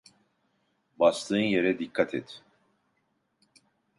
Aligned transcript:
Bastığın 0.99 1.37
yere 1.37 1.79
dikkat 1.79 2.13
et. 2.13 2.43